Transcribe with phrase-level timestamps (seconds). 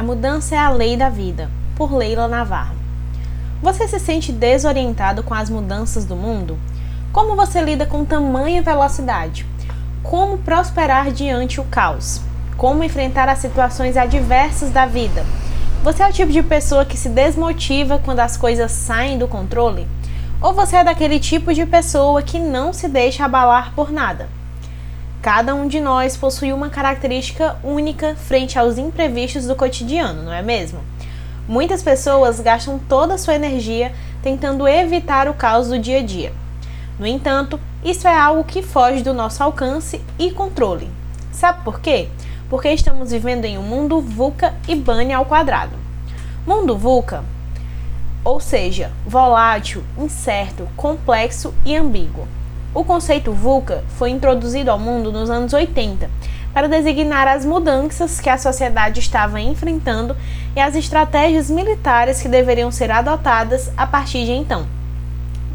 [0.00, 2.74] A mudança é a lei da vida, por Leila Navarro.
[3.60, 6.58] Você se sente desorientado com as mudanças do mundo?
[7.12, 9.44] Como você lida com tamanha velocidade?
[10.02, 12.22] Como prosperar diante o caos?
[12.56, 15.22] Como enfrentar as situações adversas da vida?
[15.82, 19.86] Você é o tipo de pessoa que se desmotiva quando as coisas saem do controle?
[20.40, 24.30] Ou você é daquele tipo de pessoa que não se deixa abalar por nada?
[25.22, 30.40] Cada um de nós possui uma característica única frente aos imprevistos do cotidiano, não é
[30.40, 30.80] mesmo?
[31.46, 36.32] Muitas pessoas gastam toda a sua energia tentando evitar o caos do dia a dia.
[36.98, 40.88] No entanto, isso é algo que foge do nosso alcance e controle.
[41.30, 42.08] Sabe por quê?
[42.48, 45.76] Porque estamos vivendo em um mundo VUCA e BANI ao quadrado.
[46.46, 47.22] Mundo VUCA,
[48.24, 52.26] ou seja, volátil, incerto, complexo e ambíguo.
[52.72, 56.08] O conceito VUCA foi introduzido ao mundo nos anos 80
[56.54, 60.16] para designar as mudanças que a sociedade estava enfrentando
[60.54, 64.68] e as estratégias militares que deveriam ser adotadas a partir de então.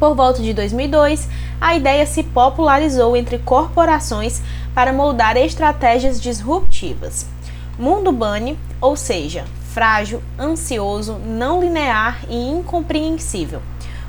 [0.00, 1.28] Por volta de 2002,
[1.60, 4.42] a ideia se popularizou entre corporações
[4.74, 7.28] para moldar estratégias disruptivas.
[7.78, 13.62] Mundo Bunny, ou seja, frágil, ansioso, não linear e incompreensível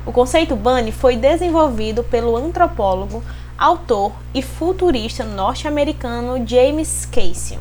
[0.06, 3.24] o conceito Bunny foi desenvolvido pelo antropólogo,
[3.58, 7.58] autor e futurista norte-americano James Casey,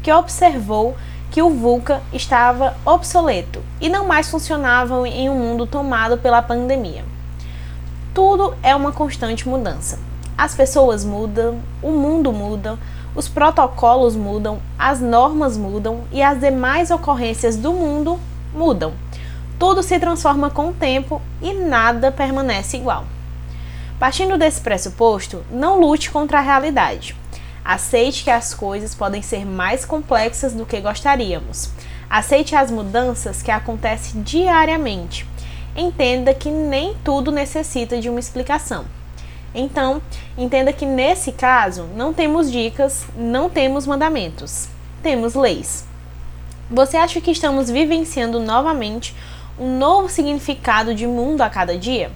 [0.00, 0.96] que observou
[1.32, 7.04] que o VUCA estava obsoleto e não mais funcionava em um mundo tomado pela pandemia.
[8.14, 9.98] Tudo é uma constante mudança.
[10.38, 12.78] As pessoas mudam, o mundo muda,
[13.14, 18.20] os protocolos mudam, as normas mudam e as demais ocorrências do mundo
[18.54, 18.92] mudam.
[19.62, 23.04] Tudo se transforma com o tempo e nada permanece igual.
[23.96, 27.14] Partindo desse pressuposto, não lute contra a realidade.
[27.64, 31.70] Aceite que as coisas podem ser mais complexas do que gostaríamos.
[32.10, 35.28] Aceite as mudanças que acontecem diariamente.
[35.76, 38.84] Entenda que nem tudo necessita de uma explicação.
[39.54, 40.02] Então,
[40.36, 44.66] entenda que nesse caso não temos dicas, não temos mandamentos,
[45.04, 45.84] temos leis.
[46.68, 49.14] Você acha que estamos vivenciando novamente
[49.58, 52.10] um novo significado de mundo a cada dia?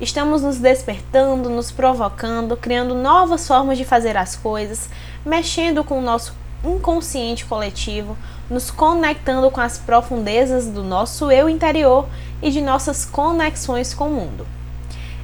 [0.00, 4.88] Estamos nos despertando, nos provocando, criando novas formas de fazer as coisas,
[5.24, 6.34] mexendo com o nosso
[6.64, 8.16] inconsciente coletivo,
[8.48, 12.06] nos conectando com as profundezas do nosso eu interior
[12.42, 14.46] e de nossas conexões com o mundo.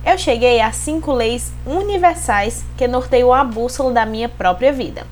[0.05, 5.07] Eu cheguei a cinco leis universais que norteiam a bússola da minha própria vida.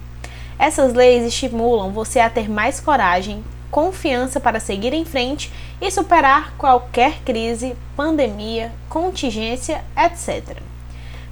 [0.59, 3.43] Essas leis estimulam você a ter mais coragem,
[3.75, 10.59] confiança para seguir em frente e superar qualquer crise, pandemia, contingência, etc.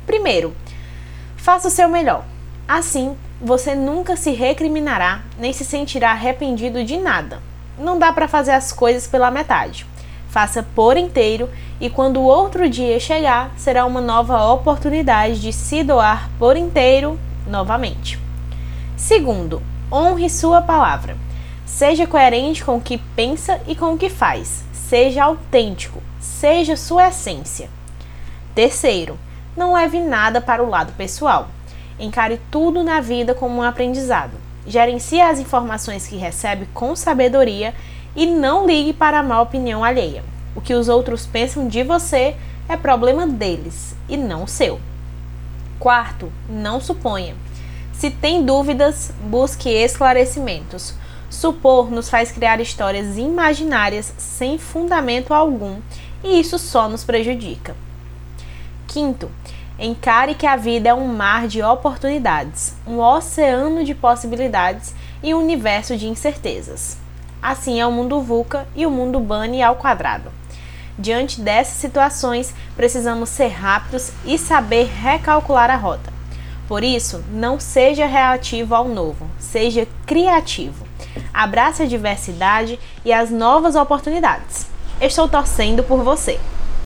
[0.05, 0.53] Primeiro,
[1.37, 2.25] faça o seu melhor.
[2.67, 7.41] Assim, você nunca se recriminará nem se sentirá arrependido de nada.
[7.79, 9.87] Não dá para fazer as coisas pela metade.
[10.29, 11.49] Faça por inteiro
[11.81, 17.17] e quando o outro dia chegar, será uma nova oportunidade de se doar por inteiro
[17.47, 18.19] novamente.
[18.97, 21.17] Segundo, honre sua palavra.
[21.73, 24.63] Seja coerente com o que pensa e com o que faz.
[24.75, 26.03] Seja autêntico.
[26.21, 27.71] Seja sua essência.
[28.55, 29.19] Terceiro,
[29.57, 31.49] não leve nada para o lado pessoal.
[31.99, 34.33] Encare tudo na vida como um aprendizado.
[34.67, 37.75] Gerencie as informações que recebe com sabedoria
[38.15, 40.23] e não ligue para a má opinião alheia.
[40.55, 42.37] O que os outros pensam de você
[42.69, 44.79] é problema deles e não seu.
[45.79, 47.35] Quarto, não suponha.
[47.95, 50.95] Se tem dúvidas, busque esclarecimentos.
[51.33, 55.81] Supor nos faz criar histórias imaginárias sem fundamento algum
[56.23, 57.75] e isso só nos prejudica.
[58.87, 59.31] Quinto,
[59.79, 65.39] encare que a vida é um mar de oportunidades, um oceano de possibilidades e um
[65.39, 66.99] universo de incertezas.
[67.41, 70.31] Assim é o mundo VUCA e o mundo Bunny ao quadrado.
[70.99, 76.13] Diante dessas situações, precisamos ser rápidos e saber recalcular a rota.
[76.69, 80.82] Por isso, não seja reativo ao novo, seja criativo.
[81.33, 84.67] Abrace a diversidade e as novas oportunidades.
[85.01, 86.39] Estou torcendo por você.